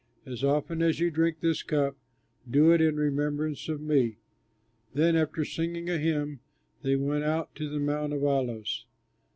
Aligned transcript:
As 0.25 0.43
often 0.43 0.81
as 0.81 0.99
you 0.99 1.11
drink 1.11 1.41
this 1.41 1.61
cup, 1.61 1.95
do 2.49 2.71
it 2.73 2.81
in 2.81 2.95
remembrance 2.95 3.69
of 3.69 3.79
me." 3.79 4.17
Then 4.95 5.15
after 5.15 5.45
singing 5.45 5.91
a 5.91 5.99
hymn 5.99 6.39
they 6.81 6.95
went 6.95 7.23
out 7.23 7.53
to 7.57 7.69
the 7.69 7.79
Mount 7.79 8.11
of 8.11 8.23
Olives. 8.23 8.87